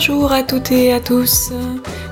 Bonjour 0.00 0.30
à 0.30 0.44
toutes 0.44 0.70
et 0.70 0.92
à 0.92 1.00
tous. 1.00 1.50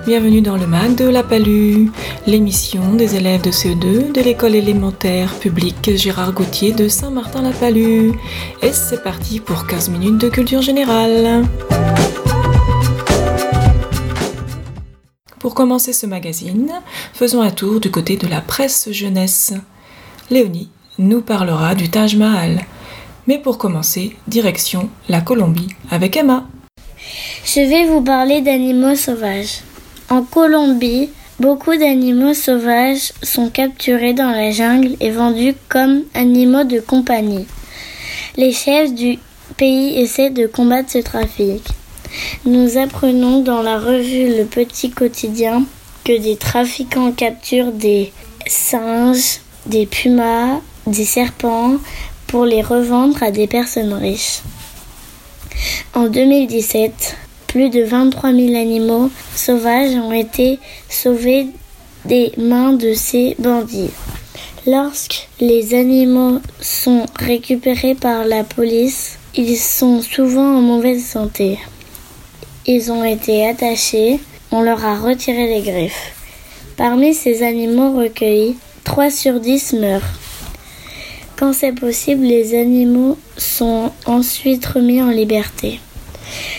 Bienvenue 0.08 0.40
dans 0.40 0.56
le 0.56 0.66
MAC 0.66 0.96
de 0.96 1.04
la 1.04 1.22
Palue, 1.22 1.86
l'émission 2.26 2.94
des 2.94 3.14
élèves 3.14 3.42
de 3.42 3.52
CE2 3.52 4.10
de 4.10 4.20
l'école 4.22 4.56
élémentaire 4.56 5.32
publique 5.38 5.94
Gérard 5.94 6.32
Gauthier 6.32 6.72
de 6.72 6.88
Saint-Martin-la-Palue. 6.88 8.10
Et 8.60 8.72
c'est 8.72 9.04
parti 9.04 9.38
pour 9.38 9.68
15 9.68 9.90
minutes 9.90 10.18
de 10.18 10.28
culture 10.28 10.62
générale. 10.62 11.44
Pour 15.38 15.54
commencer 15.54 15.92
ce 15.92 16.06
magazine, 16.06 16.72
faisons 17.12 17.40
un 17.40 17.50
tour 17.50 17.78
du 17.78 17.92
côté 17.92 18.16
de 18.16 18.26
la 18.26 18.40
presse 18.40 18.90
jeunesse. 18.90 19.54
Léonie 20.28 20.70
nous 20.98 21.20
parlera 21.20 21.76
du 21.76 21.88
Taj 21.88 22.16
Mahal. 22.16 22.62
Mais 23.28 23.38
pour 23.38 23.58
commencer, 23.58 24.16
direction 24.26 24.90
la 25.08 25.20
Colombie 25.20 25.68
avec 25.92 26.16
Emma. 26.16 26.48
Je 27.46 27.60
vais 27.60 27.84
vous 27.84 28.00
parler 28.00 28.40
d'animaux 28.40 28.96
sauvages. 28.96 29.60
En 30.10 30.22
Colombie, 30.22 31.10
beaucoup 31.38 31.76
d'animaux 31.76 32.34
sauvages 32.34 33.12
sont 33.22 33.50
capturés 33.50 34.14
dans 34.14 34.32
la 34.32 34.50
jungle 34.50 34.96
et 34.98 35.12
vendus 35.12 35.54
comme 35.68 36.02
animaux 36.14 36.64
de 36.64 36.80
compagnie. 36.80 37.46
Les 38.36 38.50
chefs 38.50 38.92
du 38.92 39.20
pays 39.56 39.96
essaient 40.00 40.30
de 40.30 40.48
combattre 40.48 40.90
ce 40.90 40.98
trafic. 40.98 41.62
Nous 42.44 42.78
apprenons 42.78 43.42
dans 43.42 43.62
la 43.62 43.78
revue 43.78 44.36
Le 44.36 44.44
Petit 44.44 44.90
Quotidien 44.90 45.62
que 46.04 46.20
des 46.20 46.36
trafiquants 46.36 47.12
capturent 47.12 47.72
des 47.72 48.12
singes, 48.48 49.38
des 49.66 49.86
pumas, 49.86 50.58
des 50.88 51.04
serpents 51.04 51.76
pour 52.26 52.44
les 52.44 52.62
revendre 52.62 53.22
à 53.22 53.30
des 53.30 53.46
personnes 53.46 53.94
riches. 53.94 54.40
En 55.94 56.08
2017, 56.08 57.16
plus 57.56 57.70
de 57.70 57.84
23 57.84 58.34
000 58.34 58.54
animaux 58.54 59.10
sauvages 59.34 59.94
ont 59.94 60.12
été 60.12 60.58
sauvés 60.90 61.46
des 62.04 62.30
mains 62.36 62.74
de 62.74 62.92
ces 62.92 63.34
bandits. 63.38 63.94
Lorsque 64.66 65.26
les 65.40 65.72
animaux 65.72 66.40
sont 66.60 67.06
récupérés 67.18 67.94
par 67.94 68.26
la 68.26 68.44
police, 68.44 69.18
ils 69.34 69.56
sont 69.56 70.02
souvent 70.02 70.58
en 70.58 70.60
mauvaise 70.60 71.02
santé. 71.02 71.58
Ils 72.66 72.92
ont 72.92 73.04
été 73.04 73.48
attachés, 73.48 74.20
on 74.52 74.60
leur 74.60 74.84
a 74.84 74.98
retiré 74.98 75.46
les 75.46 75.62
griffes. 75.62 76.12
Parmi 76.76 77.14
ces 77.14 77.42
animaux 77.42 77.96
recueillis, 77.96 78.56
3 78.84 79.08
sur 79.08 79.40
10 79.40 79.72
meurent. 79.80 80.12
Quand 81.38 81.54
c'est 81.54 81.72
possible, 81.72 82.26
les 82.26 82.54
animaux 82.54 83.16
sont 83.38 83.92
ensuite 84.04 84.66
remis 84.66 85.00
en 85.00 85.10
liberté. 85.10 85.80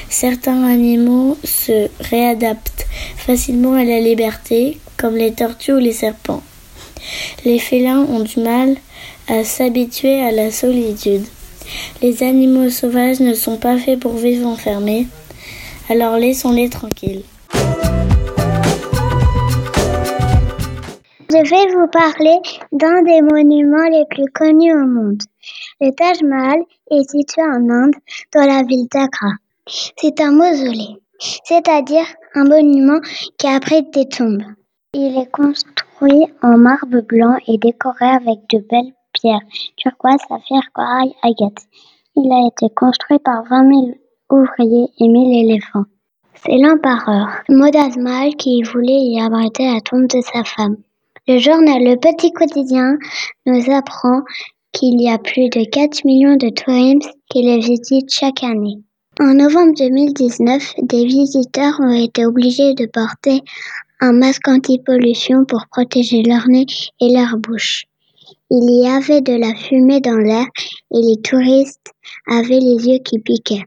Certains 0.09 0.63
animaux 0.63 1.37
se 1.43 1.89
réadaptent 1.99 2.87
facilement 3.15 3.73
à 3.73 3.83
la 3.83 3.99
liberté, 3.99 4.79
comme 4.97 5.15
les 5.15 5.33
tortues 5.33 5.73
ou 5.73 5.79
les 5.79 5.93
serpents. 5.93 6.43
Les 7.45 7.59
félins 7.59 8.05
ont 8.09 8.21
du 8.21 8.39
mal 8.39 8.75
à 9.27 9.43
s'habituer 9.43 10.21
à 10.21 10.31
la 10.31 10.51
solitude. 10.51 11.25
Les 12.01 12.23
animaux 12.23 12.69
sauvages 12.69 13.19
ne 13.19 13.33
sont 13.33 13.57
pas 13.57 13.77
faits 13.77 13.99
pour 13.99 14.13
vivre 14.13 14.47
enfermés, 14.47 15.07
alors 15.89 16.17
laissons-les 16.17 16.69
tranquilles. 16.69 17.23
Je 21.29 21.49
vais 21.49 21.73
vous 21.75 21.87
parler 21.91 22.37
d'un 22.71 23.03
des 23.03 23.21
monuments 23.21 23.89
les 23.91 24.05
plus 24.09 24.31
connus 24.33 24.73
au 24.73 24.87
monde. 24.87 25.21
Le 25.81 25.91
Taj 25.91 26.23
Mahal 26.23 26.59
est 26.89 27.09
situé 27.09 27.41
en 27.41 27.69
Inde, 27.69 27.95
dans 28.33 28.45
la 28.45 28.63
ville 28.63 28.87
d'Agra. 28.91 29.33
C'est 29.69 30.21
un 30.21 30.31
mausolée, 30.31 30.95
c'est-à-dire 31.19 32.05
un 32.35 32.45
monument 32.45 33.01
qui 33.37 33.47
abrite 33.47 33.93
des 33.93 34.07
tombes. 34.07 34.43
Il 34.93 35.17
est 35.17 35.29
construit 35.29 36.25
en 36.41 36.57
marbre 36.57 37.01
blanc 37.01 37.35
et 37.47 37.57
décoré 37.57 38.05
avec 38.05 38.39
de 38.49 38.59
belles 38.59 38.93
pierres, 39.11 39.41
turquoise, 39.75 40.21
saphir, 40.29 40.61
corail, 40.73 41.13
agate. 41.21 41.65
Il 42.15 42.31
a 42.31 42.47
été 42.47 42.73
construit 42.73 43.19
par 43.19 43.43
20 43.49 43.67
000 43.67 43.87
ouvriers 44.31 44.87
et 44.99 45.07
1000 45.09 45.49
éléphants. 45.49 45.85
C'est 46.35 46.57
l'empereur 46.57 47.27
Modaz 47.49 47.97
Mahal 47.97 48.35
qui 48.35 48.63
voulait 48.63 49.01
y 49.01 49.19
abriter 49.19 49.73
la 49.73 49.81
tombe 49.81 50.07
de 50.07 50.21
sa 50.21 50.45
femme. 50.45 50.77
Le 51.27 51.39
journal 51.39 51.83
Le 51.83 51.97
Petit 51.97 52.31
Quotidien 52.31 52.97
nous 53.45 53.69
apprend 53.69 54.21
qu'il 54.71 55.01
y 55.01 55.09
a 55.09 55.17
plus 55.17 55.49
de 55.49 55.69
4 55.69 56.05
millions 56.05 56.37
de 56.37 56.49
touristes 56.49 57.11
qui 57.29 57.41
les 57.41 57.59
visitent 57.59 58.13
chaque 58.13 58.43
année. 58.43 58.77
En 59.19 59.33
novembre 59.33 59.73
2019, 59.75 60.75
des 60.83 61.05
visiteurs 61.05 61.79
ont 61.79 61.91
été 61.91 62.23
obligés 62.27 62.75
de 62.75 62.85
porter 62.85 63.41
un 63.99 64.13
masque 64.13 64.47
anti-pollution 64.47 65.43
pour 65.43 65.65
protéger 65.71 66.21
leur 66.21 66.47
nez 66.47 66.67
et 67.01 67.11
leur 67.11 67.35
bouche. 67.37 67.85
Il 68.51 68.83
y 68.83 68.87
avait 68.87 69.21
de 69.21 69.33
la 69.33 69.55
fumée 69.55 70.01
dans 70.01 70.17
l'air 70.17 70.45
et 70.93 70.99
les 71.01 71.19
touristes 71.23 71.93
avaient 72.29 72.59
les 72.59 72.87
yeux 72.87 72.99
qui 72.99 73.17
piquaient. 73.17 73.63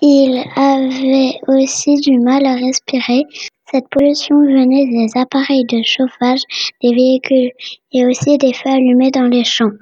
Ils 0.00 0.42
avaient 0.56 1.38
aussi 1.48 1.96
du 2.00 2.18
mal 2.18 2.46
à 2.46 2.54
respirer. 2.54 3.24
Cette 3.70 3.90
pollution 3.90 4.40
venait 4.40 4.86
des 4.86 5.20
appareils 5.20 5.66
de 5.66 5.82
chauffage 5.84 6.40
des 6.82 6.94
véhicules 6.94 7.50
et 7.92 8.06
aussi 8.06 8.38
des 8.38 8.54
feux 8.54 8.70
allumés 8.70 9.10
dans 9.10 9.28
les 9.28 9.44
champs. 9.44 9.72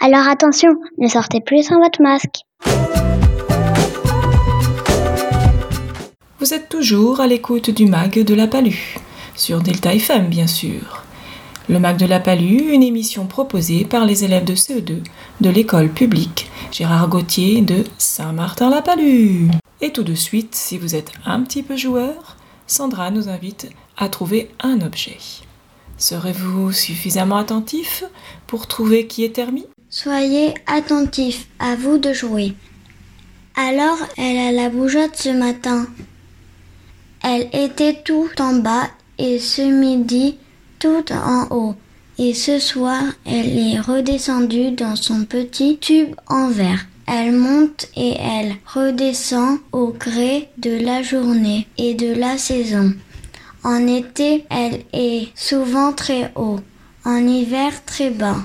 Alors 0.00 0.26
attention, 0.26 0.70
ne 0.96 1.08
sortez 1.08 1.40
plus 1.42 1.64
sans 1.64 1.78
votre 1.80 2.00
masque. 2.00 2.44
Vous 6.44 6.52
êtes 6.52 6.68
toujours 6.68 7.20
à 7.20 7.26
l'écoute 7.26 7.70
du 7.70 7.86
MAG 7.86 8.22
de 8.22 8.34
la 8.34 8.46
Palue, 8.46 8.98
sur 9.34 9.62
Delta 9.62 9.94
FM 9.94 10.28
bien 10.28 10.46
sûr. 10.46 11.02
Le 11.70 11.78
MAG 11.78 11.96
de 11.96 12.04
la 12.04 12.20
Palue, 12.20 12.74
une 12.74 12.82
émission 12.82 13.24
proposée 13.24 13.86
par 13.86 14.04
les 14.04 14.24
élèves 14.24 14.44
de 14.44 14.54
CE2 14.54 15.02
de 15.40 15.48
l'école 15.48 15.88
publique 15.88 16.50
Gérard 16.70 17.08
Gauthier 17.08 17.62
de 17.62 17.84
Saint-Martin-la-Palue. 17.96 19.52
Et 19.80 19.90
tout 19.90 20.02
de 20.02 20.14
suite, 20.14 20.54
si 20.54 20.76
vous 20.76 20.94
êtes 20.94 21.12
un 21.24 21.40
petit 21.40 21.62
peu 21.62 21.78
joueur, 21.78 22.36
Sandra 22.66 23.10
nous 23.10 23.30
invite 23.30 23.70
à 23.96 24.10
trouver 24.10 24.50
un 24.60 24.82
objet. 24.82 25.16
Serez-vous 25.96 26.72
suffisamment 26.72 27.38
attentif 27.38 28.04
pour 28.46 28.66
trouver 28.66 29.06
qui 29.06 29.24
est 29.24 29.38
Hermie 29.38 29.68
Soyez 29.88 30.52
attentifs, 30.66 31.48
à 31.58 31.74
vous 31.74 31.96
de 31.96 32.12
jouer. 32.12 32.52
Alors, 33.56 33.96
elle 34.18 34.36
a 34.36 34.52
la 34.52 34.68
bougeotte 34.68 35.16
ce 35.16 35.30
matin. 35.30 35.86
Elle 37.26 37.48
était 37.54 38.02
tout 38.04 38.28
en 38.38 38.56
bas 38.56 38.90
et 39.16 39.38
ce 39.38 39.62
midi 39.62 40.36
tout 40.78 41.10
en 41.10 41.46
haut. 41.50 41.74
Et 42.18 42.34
ce 42.34 42.58
soir, 42.58 43.02
elle 43.24 43.58
est 43.58 43.80
redescendue 43.80 44.72
dans 44.72 44.94
son 44.94 45.24
petit 45.24 45.78
tube 45.78 46.14
en 46.28 46.50
verre. 46.50 46.84
Elle 47.06 47.32
monte 47.32 47.86
et 47.96 48.14
elle 48.20 48.56
redescend 48.66 49.58
au 49.72 49.88
gré 49.88 50.50
de 50.58 50.84
la 50.84 51.02
journée 51.02 51.66
et 51.78 51.94
de 51.94 52.12
la 52.12 52.36
saison. 52.36 52.92
En 53.62 53.86
été, 53.86 54.44
elle 54.50 54.82
est 54.92 55.28
souvent 55.34 55.94
très 55.94 56.30
haut, 56.36 56.60
en 57.06 57.26
hiver 57.26 57.72
très 57.86 58.10
bas, 58.10 58.36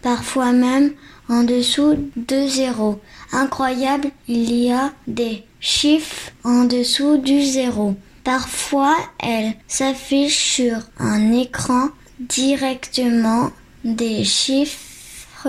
parfois 0.00 0.52
même 0.52 0.92
en 1.28 1.42
dessous 1.42 1.98
de 2.16 2.46
zéro. 2.46 2.98
Incroyable, 3.30 4.08
il 4.26 4.54
y 4.54 4.72
a 4.72 4.90
des 5.06 5.44
chiffres 5.60 6.30
en 6.44 6.64
dessous 6.64 7.18
du 7.18 7.42
zéro. 7.42 7.94
Parfois, 8.24 8.96
elle 9.18 9.54
s'affiche 9.66 10.54
sur 10.54 10.76
un 10.98 11.32
écran 11.32 11.88
directement 12.20 13.50
des 13.84 14.24
chiffres. 14.24 15.48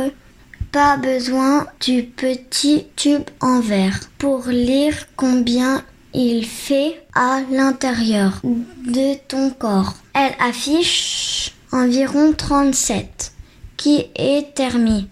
Pas 0.72 0.98
besoin 0.98 1.68
du 1.82 2.04
petit 2.04 2.88
tube 2.96 3.30
en 3.42 3.60
verre 3.60 4.00
pour 4.18 4.48
lire 4.48 5.06
combien 5.16 5.84
il 6.16 6.46
fait 6.46 7.00
à 7.14 7.42
l'intérieur 7.52 8.42
de 8.44 9.16
ton 9.28 9.52
corps. 9.52 9.94
Elle 10.16 10.34
affiche 10.40 11.54
environ 11.72 12.34
37, 12.34 13.34
qui 13.78 14.06
est 14.16 14.56
Thermi. 14.56 15.08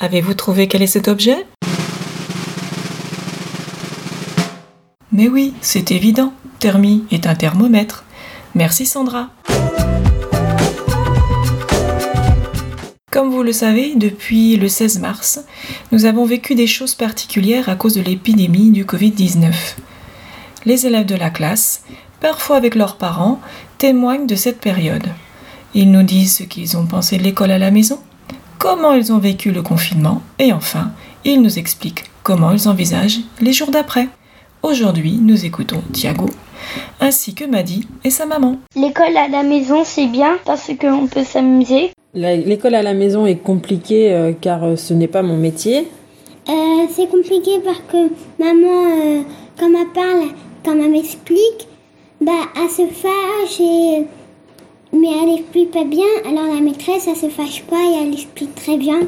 Avez-vous 0.00 0.34
trouvé 0.34 0.66
quel 0.66 0.82
est 0.82 0.88
cet 0.88 1.06
objet? 1.06 1.46
Mais 5.12 5.28
oui, 5.28 5.54
c'est 5.60 5.92
évident. 5.92 6.32
Est 6.64 7.26
un 7.26 7.34
thermomètre. 7.34 8.04
Merci 8.54 8.86
Sandra. 8.86 9.28
Comme 13.12 13.28
vous 13.28 13.42
le 13.42 13.52
savez, 13.52 13.94
depuis 13.96 14.56
le 14.56 14.68
16 14.68 14.98
mars, 15.00 15.40
nous 15.92 16.06
avons 16.06 16.24
vécu 16.24 16.54
des 16.54 16.66
choses 16.66 16.94
particulières 16.94 17.68
à 17.68 17.76
cause 17.76 17.96
de 17.96 18.00
l'épidémie 18.00 18.70
du 18.70 18.86
Covid-19. 18.86 19.52
Les 20.64 20.86
élèves 20.86 21.04
de 21.04 21.16
la 21.16 21.28
classe, 21.28 21.82
parfois 22.20 22.56
avec 22.56 22.76
leurs 22.76 22.96
parents, 22.96 23.42
témoignent 23.76 24.26
de 24.26 24.34
cette 24.34 24.60
période. 24.60 25.08
Ils 25.74 25.90
nous 25.90 26.02
disent 26.02 26.36
ce 26.36 26.44
qu'ils 26.44 26.78
ont 26.78 26.86
pensé 26.86 27.18
de 27.18 27.24
l'école 27.24 27.50
à 27.50 27.58
la 27.58 27.70
maison, 27.70 27.98
comment 28.56 28.94
ils 28.94 29.12
ont 29.12 29.18
vécu 29.18 29.50
le 29.52 29.60
confinement, 29.60 30.22
et 30.38 30.54
enfin, 30.54 30.92
ils 31.26 31.42
nous 31.42 31.58
expliquent 31.58 32.04
comment 32.22 32.52
ils 32.52 32.68
envisagent 32.70 33.20
les 33.42 33.52
jours 33.52 33.70
d'après. 33.70 34.08
Aujourd'hui, 34.62 35.18
nous 35.20 35.44
écoutons 35.44 35.82
Thiago 35.92 36.30
ainsi 37.00 37.34
que 37.34 37.44
Maddy 37.44 37.86
et 38.04 38.10
sa 38.10 38.26
maman. 38.26 38.56
L'école 38.76 39.16
à 39.16 39.28
la 39.28 39.42
maison, 39.42 39.82
c'est 39.84 40.06
bien 40.06 40.38
parce 40.44 40.70
qu'on 40.80 41.06
peut 41.06 41.24
s'amuser. 41.24 41.90
L'école 42.14 42.76
à 42.76 42.82
la 42.82 42.94
maison 42.94 43.26
est 43.26 43.36
compliquée 43.36 44.12
euh, 44.12 44.32
car 44.40 44.62
euh, 44.64 44.76
ce 44.76 44.94
n'est 44.94 45.08
pas 45.08 45.22
mon 45.22 45.36
métier. 45.36 45.88
Euh, 46.48 46.52
c'est 46.90 47.08
compliqué 47.08 47.60
parce 47.64 47.82
que 47.90 48.08
maman, 48.38 49.24
quand 49.58 49.68
elle 49.68 49.92
parle, 49.92 50.28
quand 50.64 50.78
elle 50.78 50.90
m'explique, 50.90 51.68
bah, 52.20 52.32
elle 52.56 52.70
se 52.70 52.86
fâche 52.92 53.60
et... 53.60 54.04
Mais 54.92 55.08
elle 55.24 55.40
explique 55.40 55.72
pas 55.72 55.82
bien, 55.82 56.04
alors 56.24 56.54
la 56.54 56.60
maîtresse, 56.60 57.08
elle 57.08 57.16
se 57.16 57.28
fâche 57.28 57.64
pas 57.64 57.76
et 57.76 58.04
elle 58.04 58.12
explique 58.12 58.54
très 58.54 58.76
bien. 58.76 59.00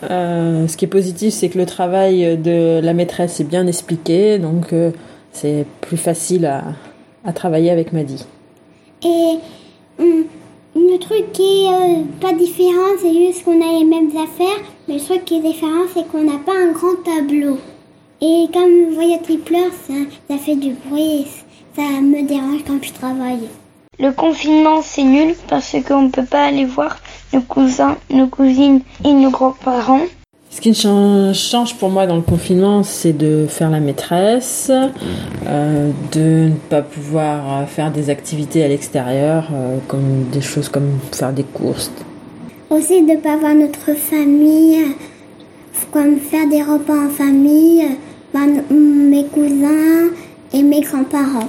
ce 0.00 0.76
qui 0.78 0.86
est 0.86 0.88
positif, 0.88 1.34
c'est 1.34 1.50
que 1.50 1.58
le 1.58 1.66
travail 1.66 2.38
de 2.38 2.80
la 2.82 2.94
maîtresse 2.94 3.38
est 3.40 3.44
bien 3.44 3.66
expliqué, 3.66 4.38
donc 4.38 4.72
c'est 5.32 5.66
plus 5.80 5.96
facile 5.96 6.46
à, 6.46 6.62
à, 7.24 7.32
travailler 7.32 7.70
avec 7.70 7.92
Maddy. 7.92 8.24
Et 9.04 9.38
hum, 9.98 10.24
le 10.74 10.98
truc 10.98 11.32
qui 11.32 11.64
est 11.64 11.68
euh, 11.68 12.02
pas 12.20 12.32
différent, 12.32 12.96
c'est 13.00 13.12
juste 13.12 13.44
qu'on 13.44 13.60
a 13.60 13.78
les 13.78 13.84
mêmes 13.84 14.10
affaires. 14.10 14.64
Mais 14.88 14.94
le 14.94 15.00
truc 15.00 15.24
qui 15.24 15.36
est 15.38 15.42
différent, 15.42 15.84
c'est 15.92 16.06
qu'on 16.08 16.22
n'a 16.24 16.38
pas 16.38 16.52
un 16.52 16.72
grand 16.72 16.96
tableau. 17.04 17.58
Et 18.20 18.46
comme 18.52 18.94
voyez 18.94 19.18
qu'il 19.20 19.40
pleure, 19.40 19.72
ça, 19.86 19.94
ça 20.30 20.38
fait 20.38 20.56
du 20.56 20.74
bruit. 20.86 21.26
Ça 21.74 21.82
me 21.82 22.26
dérange 22.26 22.62
quand 22.66 22.82
je 22.82 22.92
travaille. 22.92 23.48
Le 23.98 24.12
confinement, 24.12 24.80
c'est 24.82 25.04
nul 25.04 25.34
parce 25.48 25.76
qu'on 25.86 26.02
ne 26.02 26.10
peut 26.10 26.24
pas 26.24 26.44
aller 26.44 26.64
voir 26.64 26.98
nos 27.32 27.40
cousins, 27.40 27.96
nos 28.10 28.28
cousines 28.28 28.80
et 29.04 29.12
nos 29.12 29.30
grands-parents. 29.30 30.06
Ce 30.52 30.60
qui 30.60 30.74
change 30.74 31.74
pour 31.76 31.88
moi 31.88 32.06
dans 32.06 32.16
le 32.16 32.22
confinement, 32.22 32.82
c'est 32.82 33.14
de 33.14 33.46
faire 33.48 33.70
la 33.70 33.80
maîtresse, 33.80 34.70
euh, 35.46 35.90
de 36.12 36.20
ne 36.20 36.54
pas 36.68 36.82
pouvoir 36.82 37.66
faire 37.70 37.90
des 37.90 38.10
activités 38.10 38.62
à 38.62 38.68
l'extérieur, 38.68 39.48
euh, 39.50 39.78
comme 39.88 40.24
des 40.30 40.42
choses 40.42 40.68
comme 40.68 40.98
faire 41.10 41.32
des 41.32 41.42
courses. 41.42 41.90
Aussi 42.68 43.00
de 43.00 43.12
ne 43.12 43.16
pas 43.16 43.38
voir 43.38 43.54
notre 43.54 43.96
famille, 43.96 44.94
comme 45.90 46.18
faire 46.18 46.46
des 46.46 46.62
repas 46.62 47.06
en 47.06 47.08
famille, 47.08 47.84
mes 48.70 49.24
cousins 49.24 50.10
et 50.52 50.62
mes 50.62 50.82
grands-parents. 50.82 51.48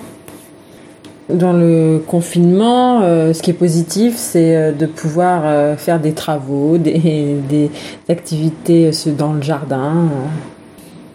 Dans 1.30 1.54
le 1.54 2.02
confinement, 2.06 3.02
euh, 3.02 3.32
ce 3.32 3.42
qui 3.42 3.52
est 3.52 3.54
positif, 3.54 4.16
c'est 4.18 4.58
euh, 4.58 4.72
de 4.74 4.86
pouvoir 4.86 5.44
euh, 5.46 5.78
faire 5.78 6.02
des 6.02 6.12
travaux, 6.12 6.78
des, 6.80 7.38
des 7.50 7.72
activités 8.10 8.92
dans 9.18 9.32
le 9.32 9.42
jardin. 9.42 10.10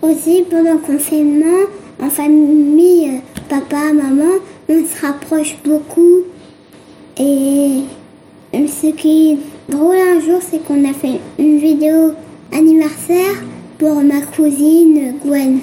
Aussi, 0.00 0.44
pendant 0.50 0.72
le 0.72 0.78
confinement, 0.78 1.66
en 2.02 2.08
famille, 2.08 3.20
papa, 3.50 3.92
maman, 3.92 4.32
on 4.70 4.82
se 4.84 5.06
rapproche 5.06 5.58
beaucoup. 5.62 6.22
Et 7.20 7.82
ce 8.54 8.92
qui 8.92 9.32
est 9.32 9.72
drôle 9.72 9.96
un 9.96 10.20
jour, 10.20 10.40
c'est 10.40 10.64
qu'on 10.64 10.88
a 10.88 10.94
fait 10.94 11.20
une 11.38 11.58
vidéo 11.58 12.12
anniversaire 12.52 13.42
pour 13.78 13.96
ma 13.96 14.22
cousine 14.22 15.16
Gwen. 15.22 15.60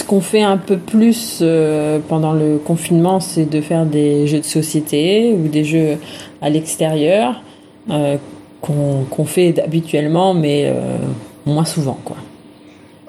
Ce 0.00 0.04
qu'on 0.06 0.22
fait 0.22 0.40
un 0.40 0.56
peu 0.56 0.78
plus 0.78 1.40
euh, 1.42 1.98
pendant 2.08 2.32
le 2.32 2.56
confinement, 2.56 3.20
c'est 3.20 3.44
de 3.44 3.60
faire 3.60 3.84
des 3.84 4.26
jeux 4.26 4.38
de 4.38 4.44
société 4.44 5.34
ou 5.34 5.46
des 5.46 5.62
jeux 5.62 5.98
à 6.40 6.48
l'extérieur 6.48 7.42
euh, 7.90 8.16
qu'on 8.62 9.24
fait 9.26 9.60
habituellement, 9.62 10.32
mais 10.32 10.64
euh, 10.64 10.96
moins 11.44 11.66
souvent. 11.66 11.98
Quoi. 12.02 12.16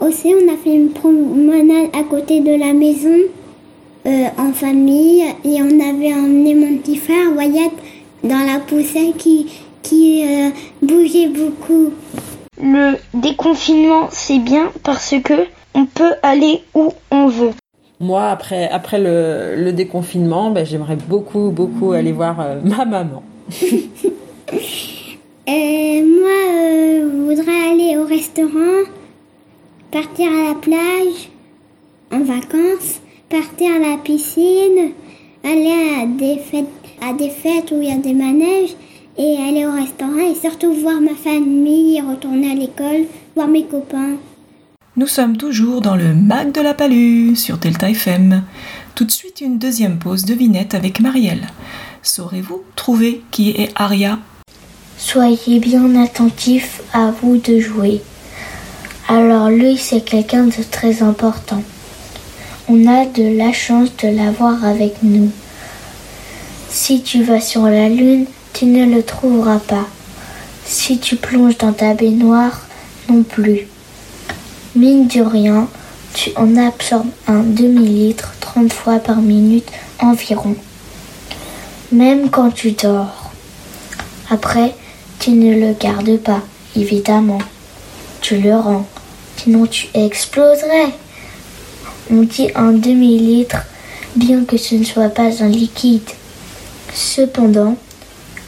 Aussi, 0.01 0.33
on 0.35 0.53
a 0.53 0.57
fait 0.57 0.75
une 0.75 0.89
promenade 0.89 1.87
à 1.97 2.03
côté 2.03 2.41
de 2.41 2.59
la 2.59 2.73
maison 2.73 3.19
en 4.05 4.51
famille 4.51 5.23
et 5.45 5.61
on 5.61 5.79
avait 5.79 6.13
emmené 6.13 6.55
mon 6.55 6.75
petit 6.79 6.97
frère 6.97 7.31
Wyatt 7.37 7.71
dans 8.25 8.45
la 8.45 8.59
poussière 8.59 9.13
qui, 9.17 9.47
qui 9.81 10.25
bougeait 10.81 11.29
beaucoup. 11.29 11.91
Le 12.61 12.97
déconfinement, 13.13 14.09
c'est 14.11 14.39
bien 14.39 14.71
parce 14.83 15.15
que 15.23 15.47
on 15.73 15.85
peut 15.85 16.13
aller 16.21 16.61
où 16.75 16.93
on 17.09 17.27
veut. 17.27 17.53
Moi, 17.99 18.27
après, 18.27 18.69
après 18.69 18.99
le, 18.99 19.71
déconfinement, 19.71 20.51
ben, 20.51 20.65
j'aimerais 20.65 20.95
beaucoup, 20.95 21.49
beaucoup 21.49 21.93
aller 21.93 22.11
voir 22.11 22.39
euh, 22.39 22.59
ma 22.63 22.85
maman. 22.85 23.23
Euh, 25.47 26.03
moi, 26.05 26.37
euh, 26.49 27.09
je 27.11 27.35
voudrais 27.35 27.71
aller 27.71 27.97
au 27.97 28.05
restaurant, 28.05 28.83
partir 29.91 30.27
à 30.31 30.49
la 30.49 30.55
plage 30.55 31.29
en 32.11 32.19
vacances, 32.19 33.01
partir 33.29 33.71
à 33.75 33.79
la 33.79 33.97
piscine, 33.97 34.91
aller 35.43 35.73
à 35.99 36.05
des 36.05 36.37
fêtes, 36.37 36.65
à 37.01 37.13
des 37.13 37.29
fêtes 37.29 37.71
où 37.71 37.81
il 37.81 37.89
y 37.89 37.91
a 37.91 37.97
des 37.97 38.13
manèges 38.13 38.75
et 39.21 39.37
aller 39.37 39.67
au 39.67 39.71
restaurant 39.71 40.17
et 40.17 40.33
surtout 40.33 40.73
voir 40.73 40.99
ma 40.99 41.13
famille, 41.13 42.01
retourner 42.01 42.51
à 42.51 42.55
l'école, 42.55 43.05
voir 43.35 43.47
mes 43.47 43.65
copains. 43.65 44.15
Nous 44.97 45.05
sommes 45.05 45.37
toujours 45.37 45.79
dans 45.79 45.95
le 45.95 46.15
mag 46.15 46.51
de 46.51 46.59
la 46.59 46.73
palue 46.73 47.35
sur 47.35 47.57
Delta 47.57 47.91
FM. 47.91 48.41
Tout 48.95 49.05
de 49.05 49.11
suite 49.11 49.39
une 49.41 49.59
deuxième 49.59 49.99
pause 49.99 50.25
de 50.25 50.33
vinette 50.33 50.73
avec 50.73 50.99
Marielle. 50.99 51.47
Saurez-vous 52.01 52.63
trouver 52.75 53.21
qui 53.29 53.51
est 53.51 53.71
Aria? 53.75 54.17
Soyez 54.97 55.59
bien 55.59 55.95
attentifs 56.03 56.81
à 56.91 57.11
vous 57.11 57.37
de 57.37 57.59
jouer. 57.59 58.01
Alors 59.07 59.49
lui, 59.49 59.77
c'est 59.77 60.01
quelqu'un 60.01 60.45
de 60.45 60.63
très 60.71 61.03
important. 61.03 61.61
On 62.67 62.87
a 62.87 63.05
de 63.05 63.37
la 63.37 63.53
chance 63.53 63.95
de 63.97 64.07
l'avoir 64.07 64.65
avec 64.65 65.03
nous. 65.03 65.29
Si 66.69 67.03
tu 67.03 67.21
vas 67.21 67.41
sur 67.41 67.63
la 67.63 67.87
Lune, 67.87 68.25
tu 68.53 68.65
ne 68.65 68.85
le 68.85 69.03
trouveras 69.03 69.59
pas. 69.59 69.87
Si 70.65 70.99
tu 70.99 71.15
plonges 71.15 71.57
dans 71.57 71.73
ta 71.73 71.93
baignoire, 71.93 72.61
non 73.09 73.23
plus. 73.23 73.67
Mine 74.75 75.07
de 75.07 75.21
rien, 75.21 75.67
tu 76.13 76.31
en 76.35 76.57
absorbes 76.57 77.09
un 77.27 77.41
demi-litre 77.41 78.33
30 78.39 78.71
fois 78.71 78.99
par 78.99 79.17
minute 79.17 79.69
environ. 79.99 80.55
Même 81.91 82.29
quand 82.29 82.51
tu 82.51 82.71
dors. 82.71 83.31
Après, 84.29 84.75
tu 85.19 85.31
ne 85.31 85.53
le 85.53 85.73
gardes 85.73 86.17
pas, 86.17 86.41
évidemment. 86.75 87.39
Tu 88.21 88.37
le 88.37 88.55
rends, 88.55 88.87
sinon 89.37 89.65
tu 89.65 89.87
exploserais. 89.93 90.93
On 92.09 92.23
dit 92.23 92.49
un 92.55 92.71
demi-litre, 92.71 93.57
bien 94.15 94.45
que 94.45 94.57
ce 94.57 94.75
ne 94.75 94.83
soit 94.83 95.09
pas 95.09 95.43
un 95.43 95.49
liquide. 95.49 96.09
Cependant, 96.93 97.77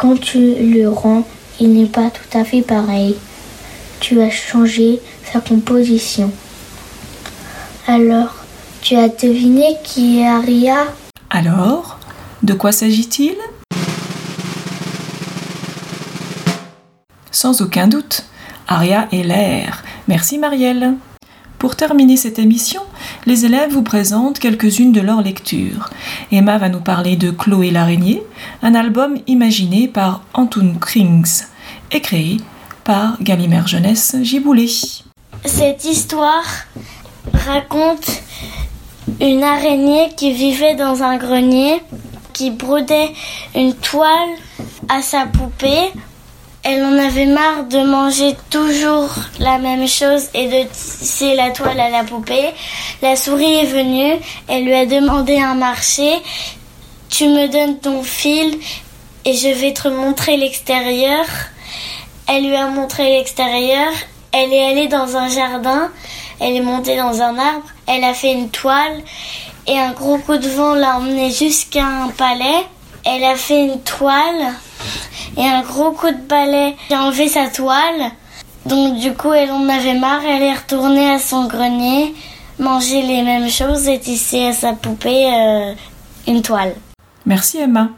quand 0.04 0.20
tu 0.20 0.56
le 0.56 0.90
rends, 0.90 1.24
il 1.62 1.72
n'est 1.72 1.86
pas 1.86 2.10
tout 2.10 2.38
à 2.38 2.44
fait 2.44 2.62
pareil. 2.62 3.16
Tu 4.02 4.20
as 4.20 4.30
changé 4.30 5.00
composition. 5.40 6.30
Alors, 7.88 8.36
tu 8.82 8.98
as 8.98 9.08
deviné 9.08 9.78
qui 9.82 10.20
est 10.20 10.28
Aria? 10.28 10.88
Alors, 11.30 12.00
de 12.42 12.54
quoi 12.54 12.74
s'agit-il? 12.74 13.38
Sans 17.32 17.62
aucun 17.62 17.88
doute, 17.88 18.26
Aria 18.68 19.08
est 19.14 19.24
l'air. 19.24 19.86
Merci 20.10 20.38
Marielle. 20.38 20.96
Pour 21.64 21.78
terminer 21.78 22.18
cette 22.18 22.40
émission, 22.40 22.82
les 23.26 23.46
élèves 23.46 23.72
vous 23.72 23.84
présentent 23.84 24.38
quelques-unes 24.38 24.92
de 24.92 25.00
leurs 25.00 25.22
lectures. 25.22 25.92
Emma 26.30 26.58
va 26.58 26.68
nous 26.68 26.82
parler 26.82 27.16
de 27.16 27.32
Chloé 27.32 27.72
l'araignée, 27.72 28.22
un 28.64 28.76
album 28.76 29.16
imaginé 29.28 29.88
par 29.88 30.24
Antoon 30.34 30.74
Krings 30.82 31.44
et 31.94 32.02
créé 32.02 32.42
par 32.84 33.16
Gallimard 33.24 33.68
Jeunesse 33.68 34.18
Giboulet. 34.24 34.68
Cette 35.46 35.86
histoire 35.86 36.44
raconte 37.48 38.12
une 39.22 39.42
araignée 39.42 40.10
qui 40.18 40.34
vivait 40.34 40.76
dans 40.76 41.02
un 41.02 41.16
grenier, 41.16 41.82
qui 42.34 42.52
brodait 42.52 43.14
une 43.56 43.74
toile 43.74 44.36
à 44.90 45.02
sa 45.02 45.28
poupée. 45.28 45.94
Elle 46.64 46.84
en 46.84 46.98
avait 46.98 47.26
marre 47.26 47.66
de 47.66 47.80
manger 47.84 48.36
toujours 48.50 49.10
la 49.40 49.58
même 49.58 49.88
chose 49.88 50.30
et 50.34 50.48
de 50.48 50.68
tisser 50.70 51.36
la 51.36 51.52
toile 51.52 51.80
à 51.80 51.90
la 51.90 52.04
poupée. 52.04 52.52
La 53.02 53.16
souris 53.16 53.56
est 53.56 53.66
venue, 53.66 54.14
elle 54.48 54.64
lui 54.64 54.74
a 54.74 54.86
demandé 54.86 55.38
un 55.40 55.56
marché. 55.56 56.22
Tu 57.10 57.28
me 57.28 57.48
donnes 57.48 57.80
ton 57.80 58.02
fil 58.02 58.58
et 59.26 59.34
je 59.34 59.50
vais 59.50 59.74
te 59.74 59.90
montrer 59.90 60.38
l'extérieur. 60.38 61.26
Elle 62.28 62.48
lui 62.48 62.56
a 62.56 62.68
montré 62.68 63.10
l'extérieur 63.18 63.92
elle 64.36 64.52
est 64.52 64.66
allée 64.66 64.88
dans 64.88 65.16
un 65.16 65.30
jardin, 65.30 65.92
elle 66.40 66.56
est 66.56 66.62
montée 66.62 66.98
dans 66.98 67.22
un 67.22 67.38
arbre, 67.38 67.68
elle 67.86 68.04
a 68.04 68.16
fait 68.16 68.34
une 68.34 68.50
toile 68.50 69.04
et 69.68 69.78
un 69.78 69.92
gros 69.92 70.18
coup 70.18 70.38
de 70.38 70.50
vent 70.50 70.74
l'a 70.74 70.98
emmenée 70.98 71.30
jusqu'à 71.30 71.86
un 71.86 72.10
palais. 72.10 72.66
Elle 73.06 73.24
a 73.26 73.36
fait 73.36 73.64
une 73.64 73.80
toile 73.82 74.54
et 75.38 75.46
un 75.46 75.62
gros 75.62 75.92
coup 75.92 76.12
de 76.12 76.28
balai 76.28 76.76
a 76.92 77.04
enlevé 77.04 77.28
sa 77.28 77.48
toile. 77.48 78.12
Donc 78.66 79.00
du 79.00 79.14
coup, 79.14 79.34
elle 79.34 79.52
en 79.52 79.68
avait 79.68 80.00
marre, 80.00 80.24
elle 80.24 80.44
est 80.44 80.54
retournée 80.54 81.12
à 81.12 81.20
son 81.20 81.48
grenier 81.48 82.14
manger 82.60 83.02
les 83.02 83.24
mêmes 83.24 83.50
choses 83.50 83.88
et 83.88 84.00
tisser 84.00 84.46
à 84.46 84.54
sa 84.54 84.74
poupée 84.74 85.28
euh, 85.34 85.74
une 86.28 86.42
toile. 86.42 86.74
Merci 87.26 87.58
Emma. 87.58 87.90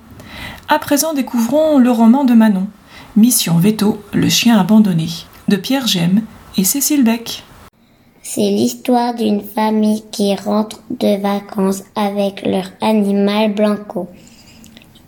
À 0.68 0.80
présent, 0.80 1.14
découvrons 1.14 1.78
le 1.78 1.92
roman 1.92 2.24
de 2.24 2.34
Manon, 2.34 2.68
Mission 3.16 3.58
Veto, 3.58 4.02
le 4.14 4.30
chien 4.30 4.58
abandonné, 4.58 5.08
de 5.48 5.56
Pierre 5.56 5.88
Gemme 5.88 6.22
et 6.58 6.64
Cécile 6.64 7.04
Beck. 7.04 7.44
C'est 8.24 8.50
l'histoire 8.50 9.14
d'une 9.14 9.44
famille 9.44 10.04
qui 10.12 10.36
rentre 10.36 10.80
de 10.90 11.22
vacances 11.22 11.84
avec 11.96 12.44
leur 12.46 12.72
animal 12.82 13.54
Blanco. 13.54 14.10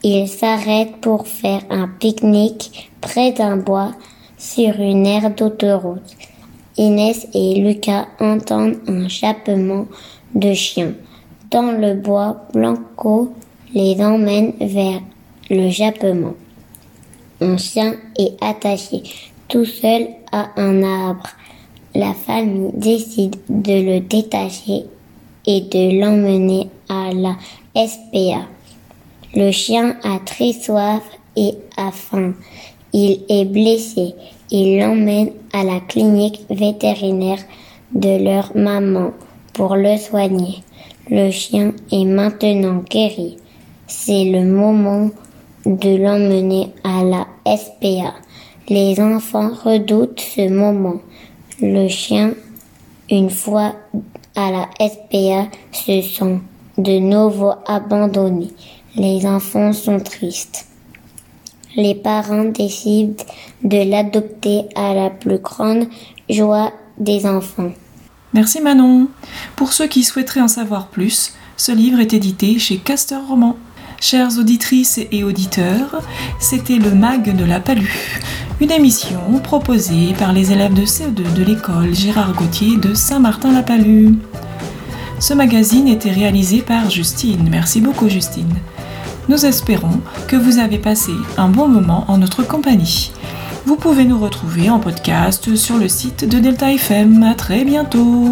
Ils 0.09 0.29
s'arrêtent 0.29 1.01
pour 1.01 1.27
faire 1.27 1.63
un 1.69 1.89
pique-nique 1.89 2.89
près 3.01 3.33
d'un 3.33 3.57
bois 3.57 3.91
sur 4.37 4.79
une 4.79 5.05
aire 5.05 5.35
d'autoroute. 5.35 6.15
Inès 6.77 7.27
et 7.33 7.55
Lucas 7.55 8.07
entendent 8.17 8.77
un 8.87 9.09
jappement 9.09 9.85
de 10.33 10.53
chien. 10.53 10.93
Dans 11.51 11.73
le 11.73 11.95
bois, 11.95 12.47
Blanco 12.53 13.33
les 13.73 14.01
emmène 14.01 14.53
vers 14.61 15.01
le 15.49 15.67
jappement. 15.67 16.35
Un 17.41 17.57
chien 17.57 17.95
est 18.17 18.41
attaché 18.41 19.03
tout 19.49 19.65
seul 19.65 20.07
à 20.31 20.51
un 20.55 20.83
arbre. 20.83 21.27
La 21.93 22.13
famille 22.13 22.71
décide 22.75 23.35
de 23.49 23.73
le 23.73 23.99
détacher 23.99 24.85
et 25.45 25.59
de 25.59 25.99
l'emmener 25.99 26.69
à 26.87 27.11
la 27.11 27.35
SPA. 27.75 28.56
Le 29.35 29.51
chien 29.51 29.97
a 30.03 30.19
très 30.19 30.53
soif 30.53 31.03
et 31.35 31.53
a 31.75 31.91
faim. 31.91 32.33
Il 32.93 33.23
est 33.29 33.45
blessé. 33.45 34.15
Ils 34.49 34.79
l'emmènent 34.79 35.33
à 35.51 35.63
la 35.63 35.81
clinique 35.81 36.45
vétérinaire 36.49 37.39
de 37.91 38.23
leur 38.23 38.55
maman 38.55 39.11
pour 39.53 39.75
le 39.75 39.97
soigner. 39.97 40.63
Le 41.09 41.29
chien 41.31 41.73
est 41.91 42.05
maintenant 42.05 42.83
guéri. 42.89 43.37
C'est 43.87 44.25
le 44.25 44.45
moment 44.45 45.09
de 45.65 45.97
l'emmener 45.97 46.69
à 46.83 47.03
la 47.03 47.27
SPA. 47.57 48.13
Les 48.69 48.99
enfants 48.99 49.51
redoutent 49.63 50.19
ce 50.19 50.49
moment. 50.49 51.01
Le 51.61 51.87
chien, 51.87 52.33
une 53.09 53.29
fois 53.29 53.73
à 54.35 54.51
la 54.51 54.69
SPA, 54.79 55.49
se 55.71 56.01
sent 56.01 56.39
de 56.77 56.99
nouveau 56.99 57.53
abandonné. 57.65 58.49
Les 58.97 59.25
enfants 59.25 59.71
sont 59.73 59.99
tristes 59.99 60.67
les 61.77 61.93
parents 61.93 62.45
décident 62.45 63.23
de 63.63 63.89
l'adopter 63.89 64.63
à 64.75 64.93
la 64.93 65.09
plus 65.09 65.37
grande 65.37 65.87
joie 66.29 66.73
des 66.97 67.25
enfants. 67.25 67.71
Merci 68.33 68.61
Manon. 68.61 69.07
Pour 69.55 69.71
ceux 69.71 69.87
qui 69.87 70.03
souhaiteraient 70.03 70.41
en 70.41 70.47
savoir 70.47 70.87
plus, 70.87 71.33
ce 71.55 71.71
livre 71.71 71.99
est 71.99 72.13
édité 72.13 72.59
chez 72.59 72.77
Castor 72.77 73.25
Roman. 73.27 73.55
Chères 74.01 74.37
auditrices 74.37 74.99
et 75.11 75.23
auditeurs, 75.23 76.01
c'était 76.39 76.77
le 76.77 76.93
MAG 76.93 77.35
de 77.35 77.45
la 77.45 77.59
Palue, 77.59 78.19
une 78.59 78.71
émission 78.71 79.19
proposée 79.43 80.13
par 80.19 80.33
les 80.33 80.51
élèves 80.51 80.73
de 80.73 80.85
CE2 80.85 81.33
de 81.33 81.43
l'école 81.43 81.95
Gérard 81.95 82.33
Gauthier 82.33 82.77
de 82.77 82.93
Saint-Martin-la-Palue. 82.93 84.13
Ce 85.19 85.33
magazine 85.33 85.87
était 85.87 86.11
réalisé 86.11 86.61
par 86.61 86.91
Justine. 86.91 87.47
Merci 87.49 87.81
beaucoup 87.81 88.07
Justine. 88.07 88.53
Nous 89.29 89.45
espérons 89.45 90.01
que 90.27 90.37
vous 90.37 90.57
avez 90.57 90.77
passé 90.77 91.11
un 91.37 91.49
bon 91.49 91.67
moment 91.67 92.05
en 92.07 92.17
notre 92.17 92.43
compagnie. 92.43 93.11
Vous 93.65 93.75
pouvez 93.75 94.05
nous 94.05 94.19
retrouver 94.19 94.69
en 94.69 94.79
podcast 94.79 95.55
sur 95.55 95.77
le 95.77 95.89
site 95.89 96.23
de 96.23 96.39
Delta 96.39 96.71
FM. 96.71 97.23
À 97.23 97.35
très 97.35 97.65
bientôt! 97.65 98.31